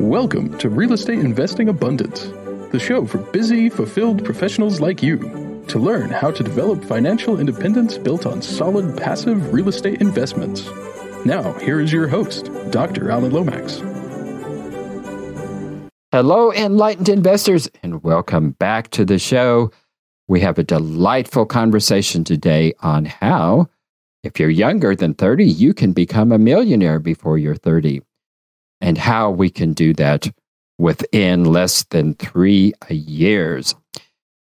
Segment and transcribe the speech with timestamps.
[0.00, 2.24] Welcome to Real Estate Investing Abundance,
[2.70, 7.96] the show for busy, fulfilled professionals like you to learn how to develop financial independence
[7.96, 10.68] built on solid passive real estate investments.
[11.24, 13.10] Now, here is your host, Dr.
[13.10, 13.78] Alan Lomax.
[16.12, 19.72] Hello, enlightened investors, and welcome back to the show.
[20.28, 23.70] We have a delightful conversation today on how,
[24.22, 28.02] if you're younger than 30, you can become a millionaire before you're 30
[28.80, 30.28] and how we can do that
[30.78, 33.74] within less than three years.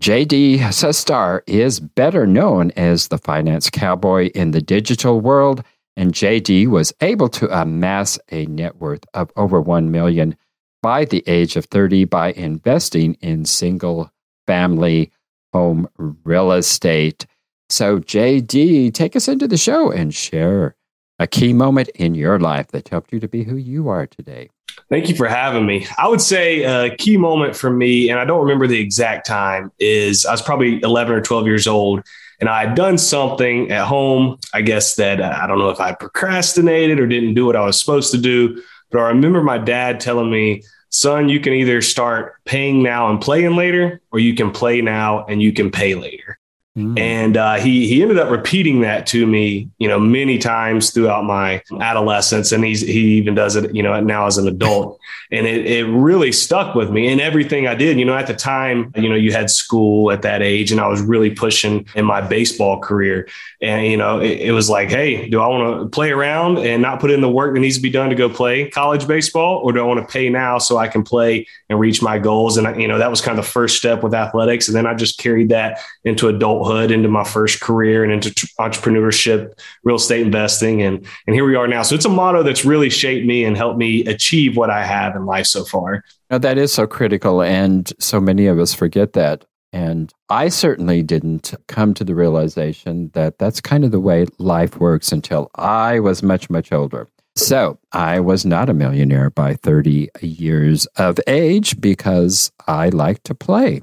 [0.01, 5.63] JD Sestar is better known as the finance cowboy in the digital world,
[5.97, 10.37] and JD was able to amass a net worth of over 1 million
[10.81, 14.09] by the age of 30 by investing in single
[14.47, 15.11] family
[15.51, 17.25] home real estate.
[17.69, 20.75] So, JD, take us into the show and share
[21.19, 24.49] a key moment in your life that helped you to be who you are today.
[24.89, 25.85] Thank you for having me.
[25.97, 29.71] I would say a key moment for me, and I don't remember the exact time,
[29.79, 32.03] is I was probably 11 or 12 years old
[32.39, 34.39] and I had done something at home.
[34.53, 37.79] I guess that I don't know if I procrastinated or didn't do what I was
[37.79, 42.35] supposed to do, but I remember my dad telling me, son, you can either start
[42.45, 46.38] paying now and playing later, or you can play now and you can pay later.
[46.77, 46.99] Mm.
[46.99, 51.25] And uh, he he ended up repeating that to me, you know, many times throughout
[51.25, 54.98] my adolescence, and he's he even does it, you know, now as an adult,
[55.31, 57.97] and it it really stuck with me in everything I did.
[57.97, 60.87] You know, at the time, you know, you had school at that age, and I
[60.87, 63.27] was really pushing in my baseball career,
[63.61, 66.81] and you know, it, it was like, hey, do I want to play around and
[66.81, 69.61] not put in the work that needs to be done to go play college baseball,
[69.63, 72.57] or do I want to pay now so I can play and reach my goals?
[72.57, 74.93] And you know, that was kind of the first step with athletics, and then I
[74.93, 78.29] just carried that into adulthood adulthood into my first career and into
[78.59, 81.83] entrepreneurship, real estate investing, and and here we are now.
[81.83, 84.98] So it's a motto that's really shaped me and helped me achieve what I have
[85.15, 86.03] in life so far.
[86.29, 89.45] Now that is so critical, and so many of us forget that.
[89.71, 94.79] And I certainly didn't come to the realization that that's kind of the way life
[94.79, 97.07] works until I was much, much older.
[97.35, 103.35] So I was not a millionaire by 30 years of age because I like to
[103.35, 103.81] play.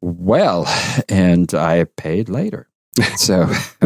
[0.00, 0.66] Well,
[1.08, 2.68] and I paid later.
[3.16, 3.42] So,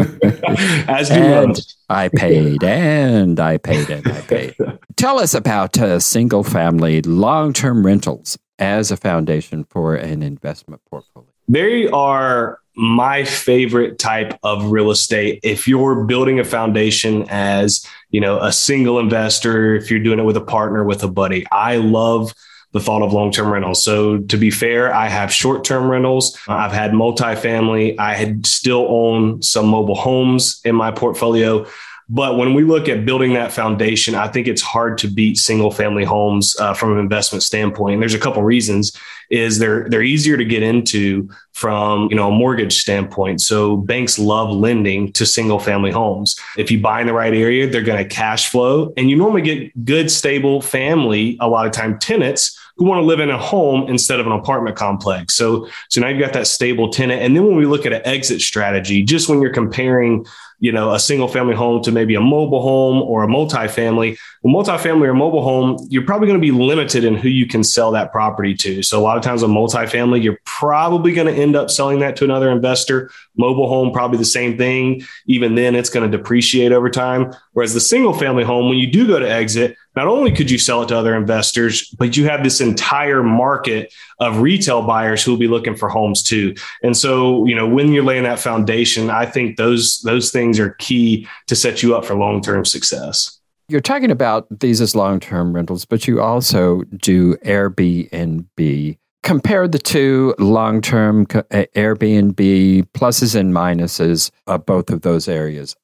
[0.87, 4.55] as do and I paid and I paid and I paid.
[4.95, 10.81] Tell us about uh, single family long term rentals as a foundation for an investment
[10.89, 11.27] portfolio.
[11.49, 15.41] They are my favorite type of real estate.
[15.43, 20.23] If you're building a foundation as you know a single investor, if you're doing it
[20.23, 22.33] with a partner, with a buddy, I love
[22.73, 23.83] the thought of long term rentals.
[23.83, 26.37] So, to be fair, I have short term rentals.
[26.47, 27.99] I've had multifamily.
[27.99, 31.65] I had still own some mobile homes in my portfolio.
[32.13, 35.71] But when we look at building that foundation, I think it's hard to beat single
[35.71, 37.93] family homes uh, from an investment standpoint.
[37.93, 38.91] And there's a couple reasons
[39.29, 43.39] is they're they're easier to get into from you know a mortgage standpoint.
[43.39, 46.37] So banks love lending to single family homes.
[46.57, 49.41] If you buy in the right area, they're going to cash flow, and you normally
[49.41, 53.37] get good stable family a lot of time tenants who want to live in a
[53.37, 55.35] home instead of an apartment complex.
[55.35, 57.21] So, so now you've got that stable tenant.
[57.21, 60.25] And then when we look at an exit strategy, just when you're comparing,
[60.61, 64.63] you know, a single family home to maybe a mobile home or a multifamily, well,
[64.63, 67.91] multifamily or mobile home, you're probably going to be limited in who you can sell
[67.91, 68.83] that property to.
[68.83, 72.15] So a lot of times a multifamily, you're probably going to end up selling that
[72.17, 73.09] to another investor.
[73.35, 75.01] Mobile home, probably the same thing.
[75.25, 77.33] Even then, it's going to depreciate over time.
[77.53, 80.57] Whereas the single family home, when you do go to exit, not only could you
[80.57, 85.31] sell it to other investors, but you have this entire market of retail buyers who
[85.31, 86.55] will be looking for homes too.
[86.81, 90.71] And so, you know, when you're laying that foundation, I think those those things are
[90.79, 93.39] key to set you up for long-term success.
[93.67, 98.97] You're talking about these as long-term rentals, but you also do Airbnb.
[99.23, 101.43] Compare the two long-term uh,
[101.75, 105.75] Airbnb pluses and minuses of both of those areas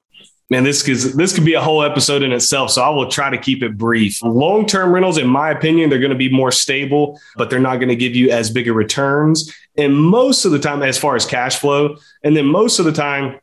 [0.49, 2.71] man, this could this could be a whole episode in itself.
[2.71, 4.21] So I will try to keep it brief.
[4.23, 7.77] Long term rentals, in my opinion, they're going to be more stable, but they're not
[7.77, 9.53] going to give you as big of returns.
[9.77, 12.93] And most of the time, as far as cash flow, and then most of the
[12.93, 13.39] time.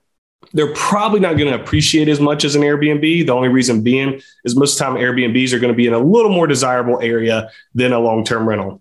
[0.55, 3.27] They're probably not going to appreciate as much as an Airbnb.
[3.27, 5.93] The only reason being is most of the time Airbnbs are going to be in
[5.93, 8.81] a little more desirable area than a long term rental.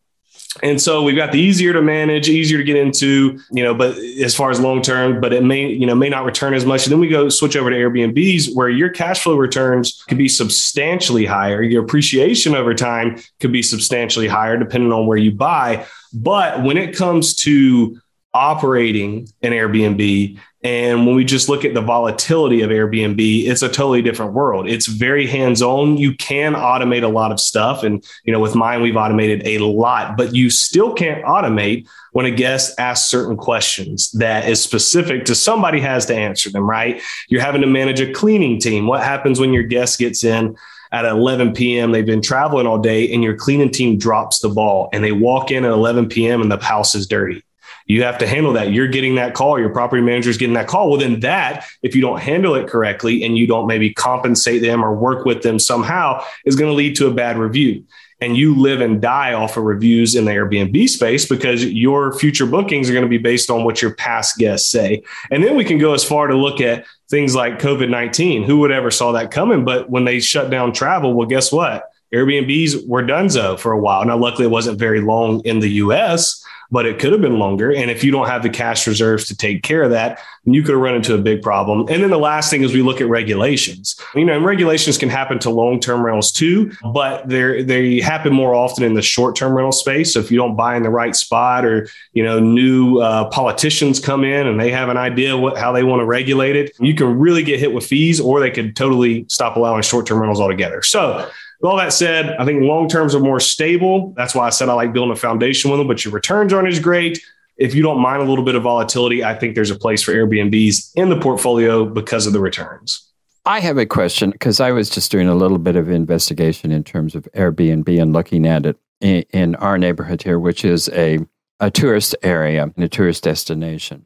[0.61, 3.97] And so we've got the easier to manage, easier to get into, you know, but
[3.97, 6.85] as far as long term, but it may, you know, may not return as much.
[6.85, 10.27] And then we go switch over to Airbnbs where your cash flow returns could be
[10.27, 11.63] substantially higher.
[11.63, 15.87] Your appreciation over time could be substantially higher depending on where you buy.
[16.13, 17.99] But when it comes to
[18.33, 23.67] operating an Airbnb and when we just look at the volatility of Airbnb, it's a
[23.67, 24.69] totally different world.
[24.69, 25.97] It's very hands on.
[25.97, 27.83] You can automate a lot of stuff.
[27.83, 32.25] And, you know, with mine, we've automated a lot, but you still can't automate when
[32.25, 37.01] a guest asks certain questions that is specific to somebody has to answer them, right?
[37.27, 38.87] You're having to manage a cleaning team.
[38.87, 40.55] What happens when your guest gets in?
[40.91, 41.91] at 11 p.m.
[41.91, 45.49] They've been traveling all day, and your cleaning team drops the ball and they walk
[45.49, 46.39] in at 11 p.m.
[46.39, 47.43] and the house is dirty
[47.85, 48.71] you have to handle that.
[48.71, 50.89] You're getting that call, your property manager is getting that call.
[50.89, 54.83] Well, then that, if you don't handle it correctly and you don't maybe compensate them
[54.83, 57.85] or work with them somehow, is going to lead to a bad review.
[58.21, 62.45] And you live and die off of reviews in the Airbnb space because your future
[62.45, 65.03] bookings are going to be based on what your past guests say.
[65.29, 68.43] And then we can go as far to look at things like COVID 19.
[68.43, 69.65] Who would ever saw that coming?
[69.65, 71.89] But when they shut down travel, well, guess what?
[72.13, 74.05] Airbnbs were donezo for a while.
[74.05, 77.71] Now, luckily, it wasn't very long in the US, but it could have been longer.
[77.71, 80.63] And if you don't have the cash reserves to take care of that, then you
[80.63, 81.81] could have run into a big problem.
[81.81, 83.95] And then the last thing is we look at regulations.
[84.15, 88.55] You know, and regulations can happen to long-term rentals too, but they they happen more
[88.55, 90.13] often in the short-term rental space.
[90.13, 93.99] So if you don't buy in the right spot, or you know, new uh, politicians
[93.99, 96.95] come in and they have an idea what how they want to regulate it, you
[96.95, 100.81] can really get hit with fees, or they could totally stop allowing short-term rentals altogether.
[100.81, 101.29] So
[101.63, 104.13] with all that said, I think long terms are more stable.
[104.17, 106.67] That's why I said I like building a foundation with them, but your returns aren't
[106.67, 107.21] as great.
[107.55, 110.11] If you don't mind a little bit of volatility, I think there's a place for
[110.11, 113.09] Airbnbs in the portfolio because of the returns.
[113.45, 116.83] I have a question because I was just doing a little bit of investigation in
[116.83, 121.19] terms of Airbnb and looking at it in, in our neighborhood here, which is a,
[121.61, 124.03] a tourist area and a tourist destination.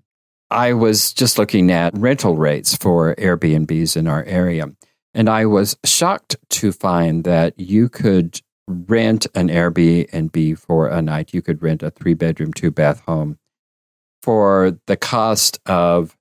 [0.52, 4.68] I was just looking at rental rates for Airbnbs in our area.
[5.14, 11.34] And I was shocked to find that you could rent an Airbnb for a night.
[11.34, 13.40] You could rent a three bedroom, two bath home
[14.22, 16.18] for the cost of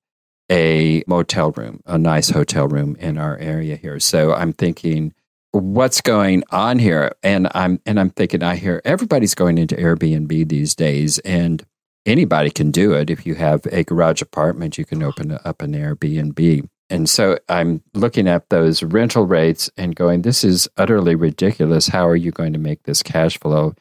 [0.50, 3.98] a motel room, a nice hotel room in our area here.
[3.98, 5.12] So I'm thinking,
[5.50, 7.12] what's going on here?
[7.22, 11.64] And I'm and I'm thinking, I hear everybody's going into Airbnb these days, and
[12.04, 13.10] anybody can do it.
[13.10, 16.68] If you have a garage apartment, you can open up an Airbnb.
[16.88, 21.88] And so I'm looking at those rental rates and going, this is utterly ridiculous.
[21.88, 23.74] How are you going to make this cash flow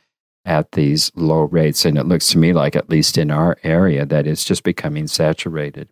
[0.44, 1.86] at these low rates?
[1.86, 5.08] And it looks to me like, at least in our area, that it's just becoming
[5.08, 5.90] saturated.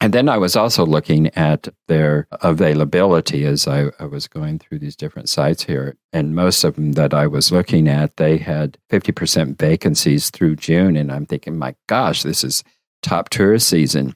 [0.00, 4.80] And then I was also looking at their availability as I, I, was going through
[4.80, 5.96] these different sites here.
[6.12, 10.96] And most of them that I was looking at, they had 50% vacancies through June.
[10.96, 12.62] And I'm thinking, my gosh, this is
[13.02, 14.14] top tourist season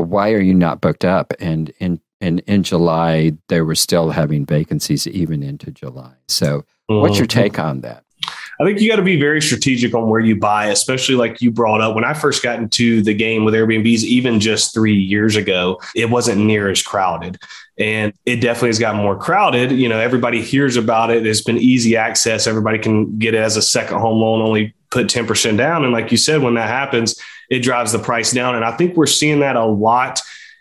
[0.00, 1.32] why are you not booked up?
[1.40, 6.12] And in in in July, they were still having vacancies even into July.
[6.28, 7.40] So, what's your mm-hmm.
[7.40, 8.04] take on that?
[8.58, 11.50] I think you got to be very strategic on where you buy, especially like you
[11.50, 11.94] brought up.
[11.94, 16.08] When I first got into the game with Airbnbs, even just three years ago, it
[16.08, 17.38] wasn't near as crowded.
[17.78, 19.72] And it definitely has gotten more crowded.
[19.72, 21.26] You know, everybody hears about it.
[21.26, 22.46] It's been easy access.
[22.46, 25.84] Everybody can get it as a second home loan, only put 10% down.
[25.84, 27.20] And like you said, when that happens,
[27.50, 28.54] it drives the price down.
[28.54, 30.20] And I think we're seeing that a lot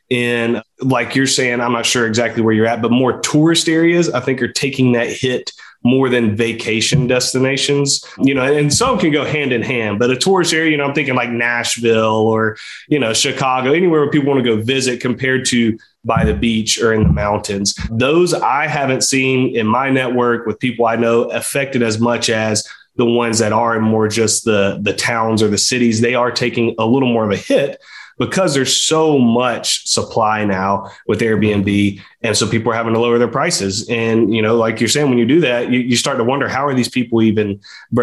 [0.10, 4.10] in, like you're saying, I'm not sure exactly where you're at, but more tourist areas,
[4.10, 5.52] I think are taking that hit
[5.86, 10.18] more than vacation destinations, you know, and some can go hand in hand, but a
[10.18, 14.34] tourist area, you know, I'm thinking like Nashville or, you know, Chicago, anywhere where people
[14.34, 17.76] want to go visit compared to by the beach or in the mountains.
[17.92, 22.68] Those I haven't seen in my network with people I know affected as much as
[22.96, 26.32] the ones that are in more just the the towns or the cities, they are
[26.32, 27.82] taking a little more of a hit
[28.18, 32.02] because there's so much supply now with Airbnb.
[32.22, 33.88] And so people are having to lower their prices.
[33.90, 36.48] And, you know, like you're saying, when you do that, you, you start to wonder,
[36.48, 37.60] how are these people even,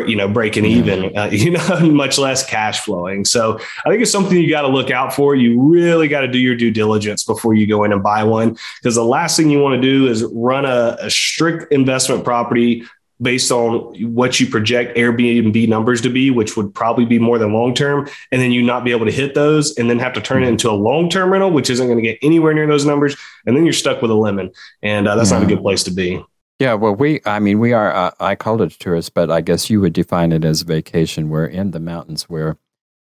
[0.07, 3.25] you know, breaking even, uh, you know, much less cash flowing.
[3.25, 5.35] So I think it's something you got to look out for.
[5.35, 8.57] You really got to do your due diligence before you go in and buy one.
[8.81, 12.85] Because the last thing you want to do is run a, a strict investment property
[13.23, 17.52] based on what you project Airbnb numbers to be, which would probably be more than
[17.52, 20.21] long term, and then you not be able to hit those and then have to
[20.21, 22.85] turn it into a long term rental, which isn't going to get anywhere near those
[22.85, 23.17] numbers.
[23.47, 24.50] And then you're stuck with a lemon.
[24.83, 25.38] And uh, that's yeah.
[25.38, 26.23] not a good place to be.
[26.59, 29.41] Yeah, well, we, I mean, we are, uh, I call it a tourist, but I
[29.41, 31.29] guess you would define it as vacation.
[31.29, 32.57] We're in the mountains where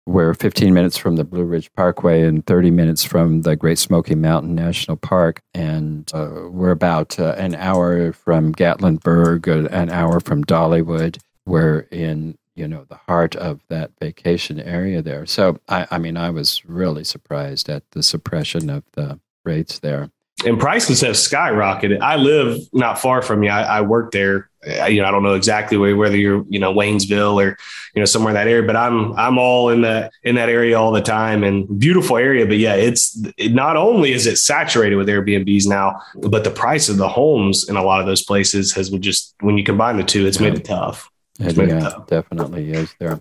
[0.07, 4.15] we're 15 minutes from the Blue Ridge Parkway and 30 minutes from the Great Smoky
[4.15, 5.41] Mountain National Park.
[5.55, 11.19] And uh, we're about uh, an hour from Gatlinburg, uh, an hour from Dollywood.
[11.47, 15.25] We're in, you know, the heart of that vacation area there.
[15.27, 20.11] So, I, I mean, I was really surprised at the suppression of the rates there
[20.45, 22.01] and prices have skyrocketed.
[22.01, 23.51] I live not far from you.
[23.51, 26.73] I, I work there you know, I don't know exactly where, whether you're, you know,
[26.73, 27.57] Waynesville or,
[27.95, 30.79] you know, somewhere in that area, but I'm, I'm all in that, in that area
[30.79, 32.47] all the time and beautiful area.
[32.47, 36.89] But yeah, it's it, not only is it saturated with Airbnbs now, but the price
[36.89, 40.05] of the homes in a lot of those places has just, when you combine the
[40.05, 41.11] two, it's made it tough.
[41.41, 43.21] It's it, yeah, it definitely is there.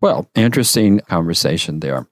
[0.00, 2.08] Well, interesting conversation there.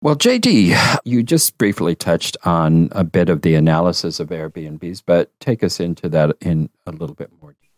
[0.00, 5.30] Well, JD, you just briefly touched on a bit of the analysis of Airbnbs, but
[5.40, 7.73] take us into that in a little bit more detail.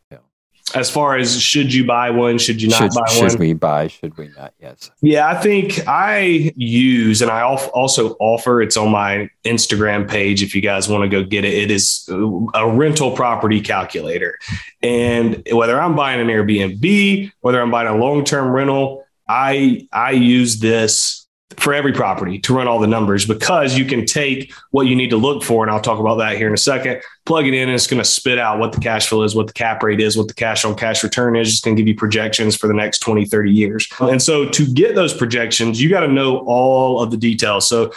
[0.77, 3.31] As far as should you buy one, should you not should, buy one?
[3.31, 4.53] Should we buy, should we not?
[4.61, 4.91] Yes.
[5.01, 10.55] Yeah, I think I use and I also offer it's on my Instagram page if
[10.55, 11.55] you guys want to go get it.
[11.55, 12.09] It is
[12.55, 14.39] a rental property calculator.
[14.83, 20.61] And whether I'm buying an Airbnb, whether I'm buying a long-term rental, I I use
[20.61, 21.26] this
[21.59, 25.11] for every property to run all the numbers because you can take what you need
[25.11, 25.63] to look for.
[25.63, 28.03] And I'll talk about that here in a second, plug it in, and it's going
[28.03, 30.35] to spit out what the cash flow is, what the cap rate is, what the
[30.35, 31.49] cash on cash return is.
[31.49, 33.89] It's going to give you projections for the next 20, 30 years.
[34.01, 37.69] And so to get those projections, you got to know all of the details.
[37.69, 37.93] So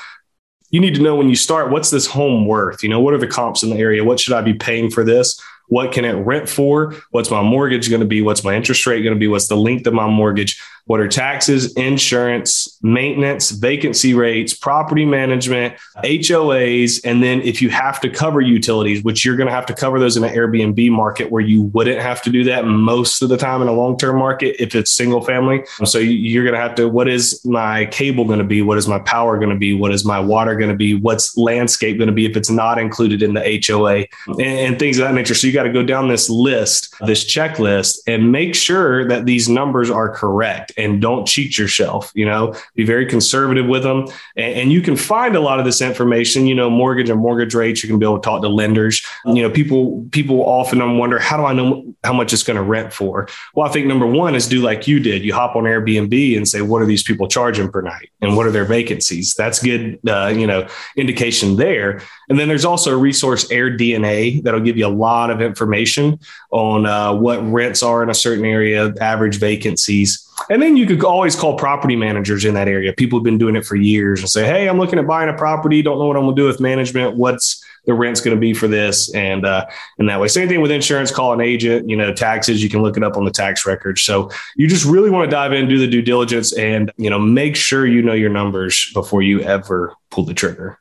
[0.70, 2.84] you need to know when you start, what's this home worth?
[2.84, 4.03] You know, what are the comps in the area?
[4.03, 5.41] What should I be paying for this?
[5.70, 6.96] What can it rent for?
[7.12, 8.22] What's my mortgage going to be?
[8.22, 9.28] What's my interest rate going to be?
[9.28, 10.62] What's the length of my mortgage?
[10.86, 17.00] What are taxes, insurance, maintenance, vacancy rates, property management, HOAs?
[17.06, 20.00] And then if you have to cover utilities, which you're going to have to cover
[20.00, 23.38] those in an Airbnb market where you wouldn't have to do that most of the
[23.38, 25.64] time in a long term market if it's single family.
[25.86, 28.64] So you're going to have to, what is my cable going to be?
[28.64, 29.76] What is my power going to be?
[29.76, 30.96] What is my water going to be?
[30.96, 34.98] What's landscape going to be if it's not included in the HOA and, and things
[34.98, 35.36] of that nature?
[35.36, 39.50] So you got to go down this list, this checklist, and make sure that these
[39.50, 42.12] numbers are correct and don't cheat yourself.
[42.16, 44.08] You know, be very conservative with them.
[44.38, 47.56] And, and, you can find a lot of this information, you know, mortgage and mortgage
[47.56, 47.84] rates.
[47.84, 49.06] You can be able to talk to lenders.
[49.25, 52.63] You know, people, people often wonder, how do I know how much it's going to
[52.63, 53.28] rent for?
[53.56, 55.24] Well, I think number one is do like you did.
[55.24, 58.12] You hop on Airbnb and say, what are these people charging per night?
[58.22, 59.34] And what are their vacancies?
[59.34, 62.01] That's good, uh, you know, indication there.
[62.30, 66.20] And then there's also a resource, AirDNA, that'll give you a lot of information
[66.51, 70.25] on uh, what rents are in a certain area, average vacancies.
[70.50, 72.94] And then you could always call property managers in that area.
[72.94, 75.34] People have been doing it for years and say, Hey, I'm looking at buying a
[75.34, 75.82] property.
[75.82, 77.18] Don't know what I'm going to do with management.
[77.18, 79.13] What's the rent's going to be for this?
[79.13, 79.65] And, uh,
[79.98, 82.98] that way, same thing with insurance, call an agent, you know, taxes, you can look
[82.98, 84.01] it up on the tax records.
[84.01, 87.20] So you just really want to dive in, do the due diligence and, you know,
[87.20, 90.79] make sure you know your numbers before you ever pull the trigger.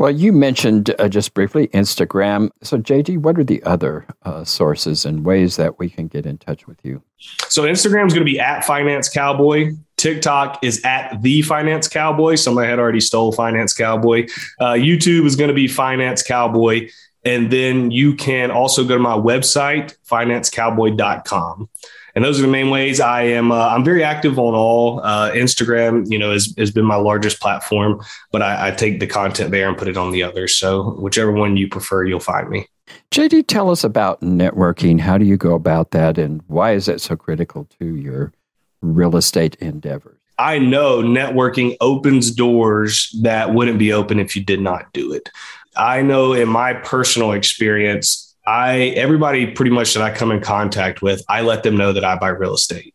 [0.00, 2.48] Well, you mentioned uh, just briefly Instagram.
[2.62, 6.38] So, JD, what are the other uh, sources and ways that we can get in
[6.38, 7.02] touch with you?
[7.18, 9.72] So, Instagram is going to be at Finance Cowboy.
[9.98, 12.36] TikTok is at the Finance Cowboy.
[12.36, 14.26] Somebody had already stole Finance Cowboy.
[14.58, 16.88] Uh, YouTube is going to be Finance Cowboy.
[17.26, 21.68] And then you can also go to my website, financecowboy.com
[22.14, 23.52] and those are the main ways I am.
[23.52, 25.00] Uh, I'm very active on all.
[25.00, 28.02] Uh, Instagram, you know, has, has been my largest platform,
[28.32, 30.56] but I, I take the content there and put it on the others.
[30.56, 32.66] So whichever one you prefer, you'll find me.
[33.10, 35.00] JD, tell us about networking.
[35.00, 38.32] How do you go about that, and why is it so critical to your
[38.82, 40.16] real estate endeavors?
[40.38, 45.28] I know networking opens doors that wouldn't be open if you did not do it.
[45.76, 51.02] I know in my personal experience, I everybody pretty much that I come in contact
[51.02, 52.94] with, I let them know that I buy real estate.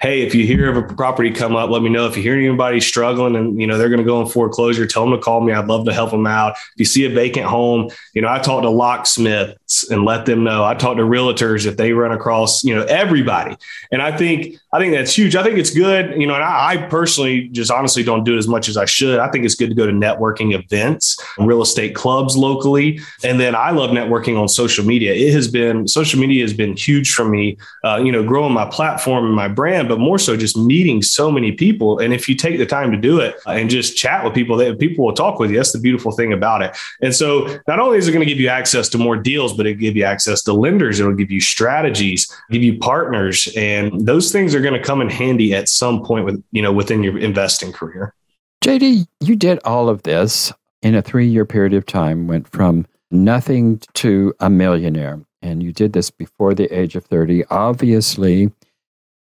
[0.00, 2.06] Hey, if you hear of a property come up, let me know.
[2.06, 5.04] If you hear anybody struggling and you know they're going to go in foreclosure, tell
[5.04, 5.52] them to call me.
[5.52, 6.52] I'd love to help them out.
[6.52, 10.42] If you see a vacant home, you know I talk to locksmiths and let them
[10.42, 10.64] know.
[10.64, 13.58] I talk to realtors if they run across you know everybody,
[13.92, 15.34] and I think I think that's huge.
[15.34, 18.38] I think it's good, you know, and I, I, personally just honestly don't do it
[18.38, 19.18] as much as I should.
[19.18, 23.00] I think it's good to go to networking events, real estate clubs locally.
[23.24, 25.12] And then I love networking on social media.
[25.12, 28.64] It has been, social media has been huge for me, uh, you know, growing my
[28.64, 31.98] platform and my brand, but more so just meeting so many people.
[31.98, 34.78] And if you take the time to do it and just chat with people, that
[34.78, 35.56] people will talk with you.
[35.56, 36.76] That's the beautiful thing about it.
[37.02, 39.66] And so not only is it going to give you access to more deals, but
[39.66, 41.00] it give you access to lenders.
[41.00, 43.48] It'll give you strategies, give you partners.
[43.56, 46.72] And those things are going to come in handy at some point with you know
[46.72, 48.14] within your investing career.
[48.62, 52.86] JD, you did all of this in a three year period of time, went from
[53.10, 57.44] nothing to a millionaire, and you did this before the age of 30.
[57.46, 58.52] Obviously,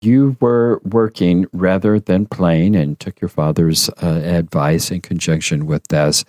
[0.02, 5.88] you were working rather than playing and took your father's uh, advice in conjunction with
[5.88, 6.24] this.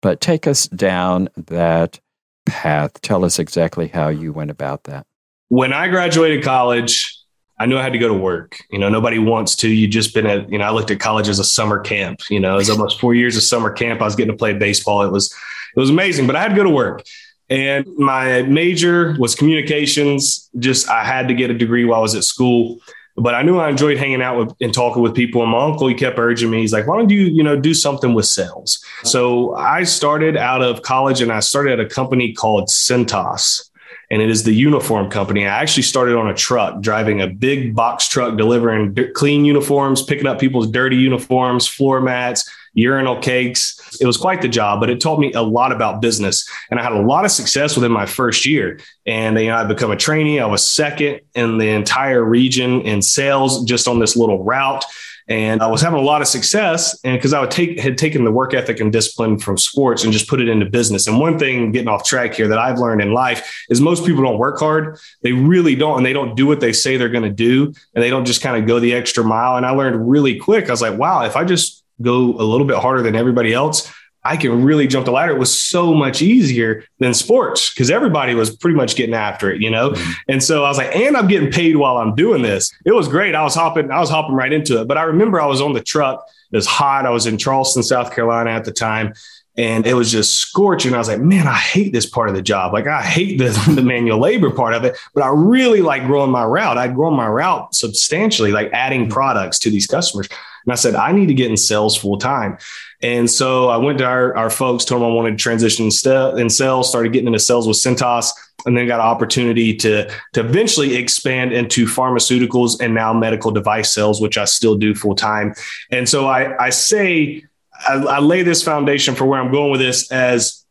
[0.00, 1.98] But take us down that
[2.46, 3.00] path.
[3.00, 5.06] Tell us exactly how you went about that.
[5.48, 7.14] When I graduated college,
[7.58, 8.58] I knew I had to go to work.
[8.70, 9.68] You know, nobody wants to.
[9.68, 12.20] You just been at, you know, I looked at college as a summer camp.
[12.30, 14.00] You know, it was almost four years of summer camp.
[14.00, 15.02] I was getting to play baseball.
[15.02, 15.34] It was,
[15.74, 17.02] it was amazing, but I had to go to work.
[17.50, 20.48] And my major was communications.
[20.58, 22.78] Just I had to get a degree while I was at school.
[23.20, 25.42] But I knew I enjoyed hanging out with and talking with people.
[25.42, 26.60] And my uncle, he kept urging me.
[26.60, 30.62] He's like, "Why don't you, you know, do something with sales?" So I started out
[30.62, 33.68] of college, and I started at a company called Cintas
[34.10, 35.46] and it is the uniform company.
[35.46, 40.02] I actually started on a truck, driving a big box truck, delivering d- clean uniforms,
[40.02, 43.77] picking up people's dirty uniforms, floor mats, urinal cakes.
[44.00, 46.48] It was quite the job, but it taught me a lot about business.
[46.70, 48.80] And I had a lot of success within my first year.
[49.06, 50.40] And you know, I become a trainee.
[50.40, 54.84] I was second in the entire region in sales just on this little route
[55.28, 56.98] and I was having a lot of success.
[57.04, 60.12] And because I would take had taken the work ethic and discipline from sports and
[60.12, 61.06] just put it into business.
[61.06, 64.22] And one thing getting off track here that I've learned in life is most people
[64.22, 64.98] don't work hard.
[65.22, 68.02] They really don't, and they don't do what they say they're going to do, and
[68.02, 69.56] they don't just kind of go the extra mile.
[69.56, 70.68] And I learned really quick.
[70.68, 73.92] I was like, wow, if I just go a little bit harder than everybody else,
[74.24, 75.32] I can really jump the ladder.
[75.32, 79.62] It was so much easier than sports because everybody was pretty much getting after it,
[79.62, 79.90] you know?
[79.90, 80.12] Mm-hmm.
[80.28, 82.70] And so I was like, and I'm getting paid while I'm doing this.
[82.84, 83.34] It was great.
[83.34, 84.88] I was hopping, I was hopping right into it.
[84.88, 86.26] But I remember I was on the truck.
[86.52, 87.06] It was hot.
[87.06, 89.14] I was in Charleston, South Carolina at the time.
[89.56, 90.94] And it was just scorching.
[90.94, 92.72] I was like, man, I hate this part of the job.
[92.72, 96.30] Like, I hate the, the manual labor part of it, but I really like growing
[96.30, 96.78] my route.
[96.78, 99.12] I'd grown my route substantially, like adding mm-hmm.
[99.12, 100.28] products to these customers.
[100.68, 102.58] And I said, I need to get in sales full time.
[103.00, 106.50] And so I went to our, our folks, told them I wanted to transition in
[106.50, 108.32] sales, started getting into sales with Cintas,
[108.66, 113.94] and then got an opportunity to, to eventually expand into pharmaceuticals and now medical device
[113.94, 115.54] sales, which I still do full time.
[115.90, 117.44] And so I, I say,
[117.88, 120.66] I, I lay this foundation for where I'm going with this as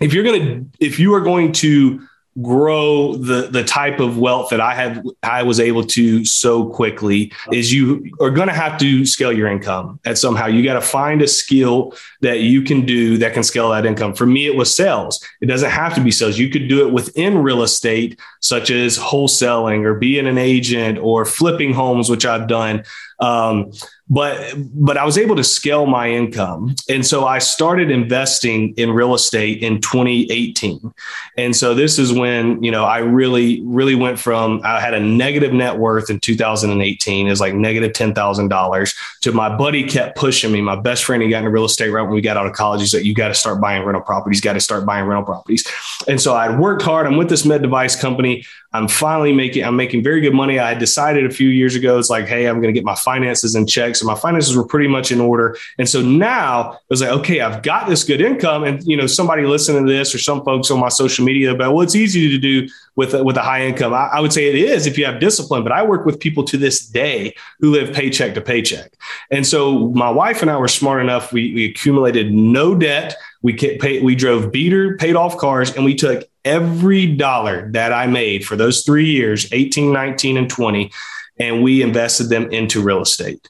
[0.00, 2.06] if you're going to, if you are going to
[2.42, 7.32] grow the the type of wealth that I have I was able to so quickly
[7.52, 10.46] is you are going to have to scale your income at somehow.
[10.46, 14.14] You got to find a skill that you can do that can scale that income.
[14.14, 15.24] For me it was sales.
[15.40, 16.36] It doesn't have to be sales.
[16.36, 21.24] You could do it within real estate such as wholesaling or being an agent or
[21.24, 22.82] flipping homes which I've done
[23.20, 23.72] um,
[24.10, 28.90] but but I was able to scale my income, and so I started investing in
[28.90, 30.92] real estate in 2018.
[31.38, 35.00] And so this is when you know I really really went from I had a
[35.00, 40.18] negative net worth in 2018 is like negative ten thousand dollars to my buddy kept
[40.18, 40.60] pushing me.
[40.60, 42.82] My best friend he got into real estate right when we got out of college.
[42.82, 44.42] He said you got to start buying rental properties.
[44.42, 45.66] Got to start buying rental properties.
[46.06, 47.06] And so I worked hard.
[47.06, 48.44] I'm with this med device company.
[48.74, 50.58] I'm finally making I'm making very good money.
[50.58, 53.54] I decided a few years ago it's like hey I'm going to get my finances
[53.54, 53.94] in check.
[53.96, 55.56] So my finances were pretty much in order.
[55.78, 58.64] And so now it was like, okay, I've got this good income.
[58.64, 61.74] And, you know, somebody listening to this or some folks on my social media about,
[61.74, 63.92] well, it's easy to do with, with a high income.
[63.92, 66.44] I, I would say it is if you have discipline, but I work with people
[66.44, 68.92] to this day who live paycheck to paycheck.
[69.30, 71.32] And so my wife and I were smart enough.
[71.32, 73.16] We, we accumulated no debt.
[73.42, 78.06] We pay, we drove beater, paid off cars, and we took every dollar that I
[78.06, 80.90] made for those three years, 18, 19, and 20,
[81.38, 83.48] and we invested them into real estate.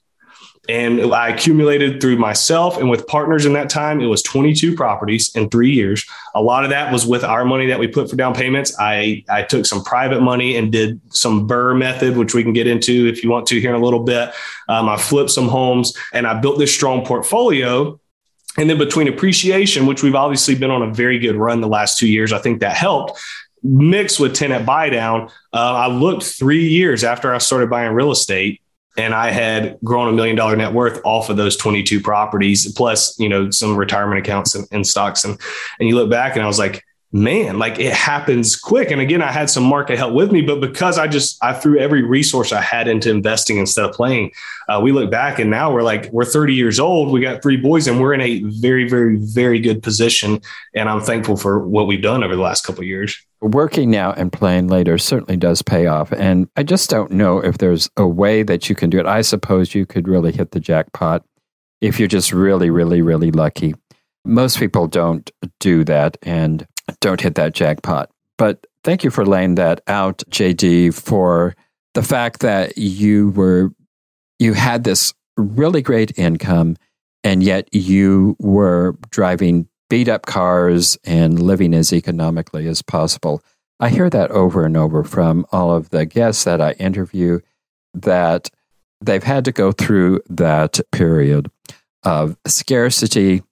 [0.69, 5.35] And I accumulated through myself and with partners in that time, it was 22 properties
[5.37, 6.07] in three years.
[6.35, 8.75] A lot of that was with our money that we put for down payments.
[8.79, 12.67] I, I took some private money and did some BRRRR method, which we can get
[12.67, 14.33] into if you want to here in a little bit.
[14.69, 18.01] Um, I flipped some homes and I built this strong portfolio.
[18.57, 21.99] And then between appreciation, which we've obviously been on a very good run the last
[21.99, 23.21] two years, I think that helped
[23.65, 25.29] mixed with tenant buy down.
[25.53, 28.61] Uh, I looked three years after I started buying real estate
[28.97, 33.19] and I had grown a million dollar net worth off of those 22 properties, plus,
[33.19, 35.25] you know, some retirement accounts and, and, stocks.
[35.25, 35.41] And,
[35.81, 38.91] and you look back and I was like, man, like it happens quick.
[38.91, 41.79] And again, I had some market help with me, but because I just, I threw
[41.79, 44.33] every resource I had into investing instead of playing,
[44.69, 47.13] uh, we look back and now we're like, we're 30 years old.
[47.13, 50.41] We got three boys and we're in a very, very, very good position.
[50.75, 54.33] And I'm thankful for what we've done over the last couple years working now and
[54.33, 56.11] playing later certainly does pay off.
[56.13, 59.05] And I just don't know if there's a way that you can do it.
[59.05, 61.23] I suppose you could really hit the jackpot
[61.83, 63.75] if you're just really, really, really lucky.
[64.25, 66.67] Most people don't do that and
[67.01, 68.11] don't hit that jackpot.
[68.37, 71.55] But thank you for laying that out, JD, for
[71.95, 73.71] the fact that you were
[74.39, 76.77] you had this really great income
[77.23, 83.43] and yet you were driving beat up cars and living as economically as possible.
[83.81, 87.41] I hear that over and over from all of the guests that I interview
[87.95, 88.51] that
[89.01, 91.51] they've had to go through that period
[92.03, 93.43] of scarcity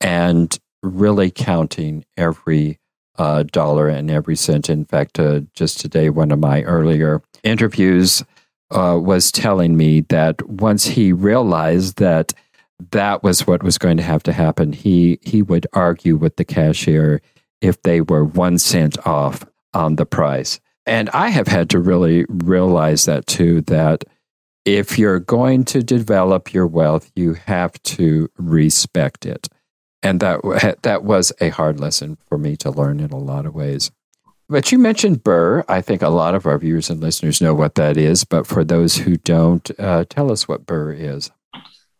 [0.00, 2.78] and really counting every
[3.18, 4.68] uh, dollar and every cent.
[4.68, 8.22] In fact, uh, just today, one of my earlier interviews
[8.70, 12.34] uh, was telling me that once he realized that
[12.90, 14.72] that was what was going to have to happen.
[14.72, 17.22] He he would argue with the cashier
[17.60, 20.60] if they were one cent off on the price.
[20.84, 24.04] And I have had to really realize that too, that
[24.64, 29.48] if you're going to develop your wealth, you have to respect it.
[30.06, 33.54] And that, that was a hard lesson for me to learn in a lot of
[33.54, 33.90] ways.
[34.48, 35.64] But you mentioned BRRRR.
[35.68, 38.22] I think a lot of our viewers and listeners know what that is.
[38.22, 41.30] But for those who don't, uh, tell us what BRRRR is.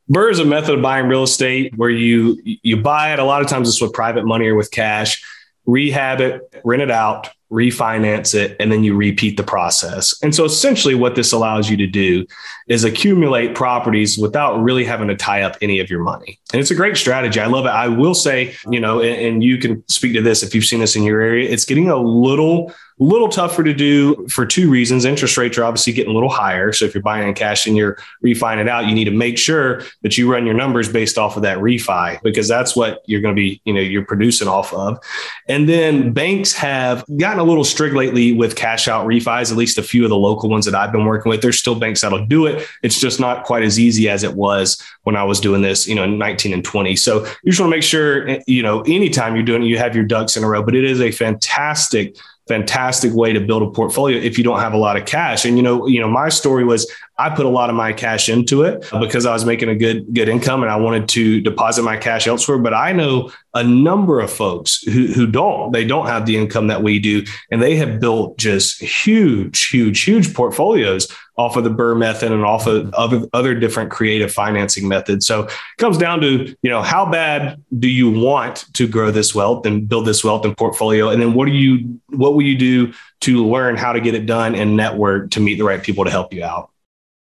[0.09, 3.19] BRRRR is a method of buying real estate where you you buy it.
[3.19, 5.25] A lot of times it's with private money or with cash,
[5.67, 10.15] rehab it, rent it out, refinance it, and then you repeat the process.
[10.23, 12.27] And so essentially what this allows you to do
[12.69, 16.41] is accumulate properties without really having to tie up any of your money.
[16.53, 17.39] And it's a great strategy.
[17.39, 17.71] I love it.
[17.71, 20.81] I will say, you know, and, and you can speak to this if you've seen
[20.81, 25.05] this in your area, it's getting a little little tougher to do for two reasons.
[25.05, 26.73] Interest rates are obviously getting a little higher.
[26.73, 29.37] So if you're buying in cash and you're refining it out, you need to make
[29.37, 33.21] sure that you run your numbers based off of that refi because that's what you're
[33.21, 34.99] going to be, you know, you're producing off of.
[35.47, 39.77] And then banks have gotten a little strict lately with cash out refis, at least
[39.77, 41.43] a few of the local ones that I've been working with.
[41.43, 42.67] There's still banks that'll do it.
[42.83, 45.95] It's just not quite as easy as it was when I was doing this, you
[45.95, 46.97] know, in 19 and 20.
[46.97, 49.77] So you just want to make sure, eh, you know, anytime you're doing it, you
[49.77, 53.63] have your ducks in a row, but it is a fantastic fantastic way to build
[53.63, 55.45] a portfolio if you don't have a lot of cash.
[55.45, 58.29] And you know, you know, my story was I put a lot of my cash
[58.29, 61.83] into it because I was making a good good income and I wanted to deposit
[61.83, 62.59] my cash elsewhere.
[62.59, 65.73] But I know a number of folks who, who don't.
[65.73, 70.03] They don't have the income that we do, and they have built just huge, huge,
[70.03, 74.89] huge portfolios off of the BRRRR method and off of other, other different creative financing
[74.89, 75.27] methods.
[75.27, 79.35] So it comes down to, you know, how bad do you want to grow this
[79.35, 81.09] wealth and build this wealth and portfolio?
[81.11, 84.27] And then what do you what will you do to learn how to get it
[84.27, 86.71] done and network to meet the right people to help you out?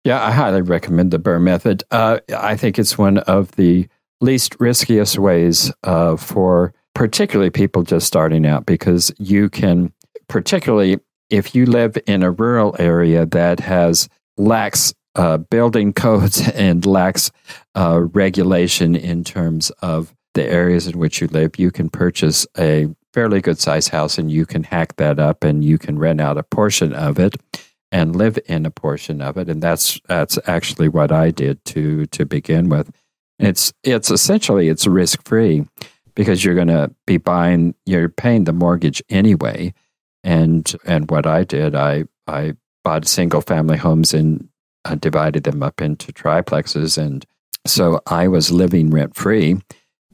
[0.07, 1.83] Yeah, I highly recommend the BRRRR method.
[1.91, 3.89] Uh, I think it's one of the
[4.21, 9.93] least riskiest ways uh, for particularly people just starting out because you can,
[10.29, 16.87] particularly if you live in a rural area that has lacks uh, building codes and
[16.87, 17.33] lacks
[17.75, 22.87] uh, regulation in terms of the areas in which you live, you can purchase a
[23.13, 26.39] fairly good size house and you can hack that up and you can rent out
[26.39, 27.35] a portion of it
[27.97, 29.49] and live in a portion of it.
[29.49, 32.91] And that's that's actually what I did to to begin with.
[33.39, 35.67] It's it's essentially it's risk free
[36.15, 39.73] because you're going to be buying you're paying the mortgage anyway.
[40.23, 44.47] And and what I did, I I bought single family homes and
[44.85, 47.25] uh, divided them up into triplexes, and
[47.67, 49.63] so I was living rent free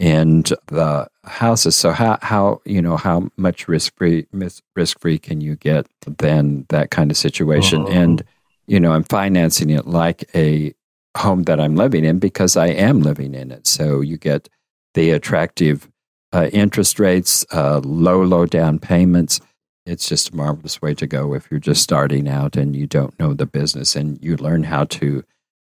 [0.02, 1.76] and the houses.
[1.76, 6.66] So how how you know how much risk free risk free can you get then
[6.70, 7.82] that kind of situation?
[7.82, 7.92] Uh-huh.
[7.92, 8.24] And
[8.66, 10.74] you know I'm financing it like a
[11.16, 13.68] home that I'm living in because I am living in it.
[13.68, 14.48] So you get
[14.94, 15.88] the attractive
[16.32, 19.40] uh, interest rates, uh, low low down payments.
[19.86, 23.16] It's just a marvelous way to go if you're just starting out and you don't
[23.20, 25.22] know the business and you learn how to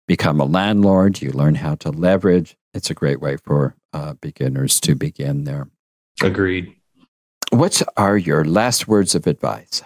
[0.06, 1.22] become a landlord.
[1.22, 2.54] You learn how to leverage.
[2.74, 5.68] It's a great way for uh, beginners to begin there.
[6.22, 6.74] Agreed.
[7.50, 9.82] What are your last words of advice?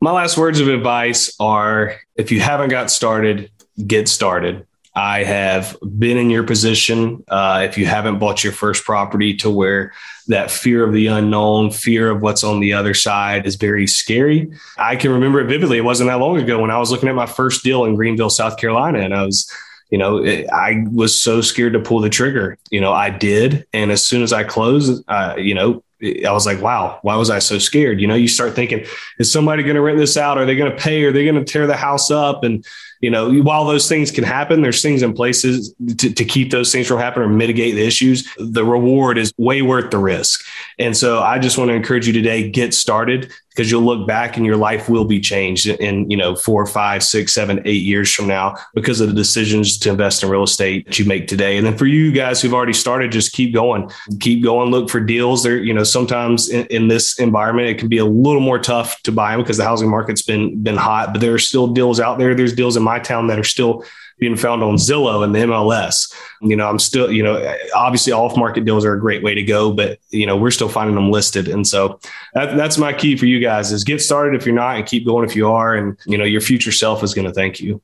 [0.00, 3.50] My last words of advice are if you haven't got started,
[3.86, 4.66] get started.
[4.94, 7.22] I have been in your position.
[7.28, 9.92] Uh, if you haven't bought your first property, to where
[10.26, 14.50] that fear of the unknown, fear of what's on the other side is very scary.
[14.76, 15.78] I can remember it vividly.
[15.78, 18.30] It wasn't that long ago when I was looking at my first deal in Greenville,
[18.30, 19.48] South Carolina, and I was
[19.90, 22.58] you know, it, I was so scared to pull the trigger.
[22.70, 23.66] You know, I did.
[23.72, 27.28] And as soon as I closed, uh, you know, I was like, wow, why was
[27.28, 28.00] I so scared?
[28.00, 28.86] You know, you start thinking,
[29.18, 30.38] is somebody going to rent this out?
[30.38, 31.02] Are they going to pay?
[31.04, 32.44] Are they going to tear the house up?
[32.44, 32.64] And,
[33.00, 36.70] you know, while those things can happen, there's things in places to, to keep those
[36.70, 38.28] things from happening or mitigate the issues.
[38.38, 40.44] The reward is way worth the risk.
[40.78, 44.36] And so I just want to encourage you today, get started because you'll look back
[44.36, 48.14] and your life will be changed in, you know, four, five, six, seven, eight years
[48.14, 51.56] from now because of the decisions to invest in real estate that you make today.
[51.56, 53.90] And then for you guys who've already started, just keep going,
[54.20, 55.58] keep going, look for deals there.
[55.58, 59.10] You know, sometimes in, in this environment, it can be a little more tough to
[59.10, 62.20] buy them because the housing market's been, been hot, but there are still deals out
[62.20, 62.36] there.
[62.36, 63.82] There's deals in my town that are still
[64.18, 66.12] being found on Zillow and the MLS.
[66.40, 69.42] You know, I'm still, you know, obviously off market deals are a great way to
[69.42, 71.48] go, but you know, we're still finding them listed.
[71.48, 71.98] And so
[72.34, 75.06] that, that's my key for you guys is get started if you're not and keep
[75.06, 75.74] going if you are.
[75.74, 77.80] And, you know, your future self is going to thank you.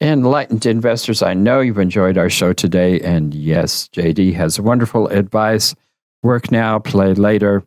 [0.00, 3.00] Enlightened investors, I know you've enjoyed our show today.
[3.00, 5.74] And yes, JD has wonderful advice.
[6.22, 7.64] Work now, play later,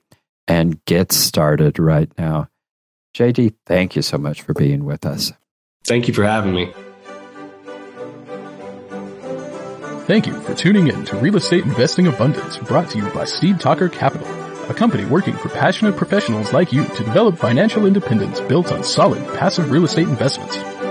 [0.47, 2.49] and get started right now.
[3.15, 5.32] JD, thank you so much for being with us.
[5.86, 6.71] Thank you for having me.
[10.10, 13.60] Thank you for tuning in to Real Estate Investing Abundance brought to you by Steve
[13.60, 14.28] Talker Capital,
[14.67, 19.24] a company working for passionate professionals like you to develop financial independence built on solid
[19.38, 20.58] passive real estate investments.